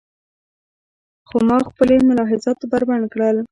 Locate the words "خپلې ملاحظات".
1.69-2.59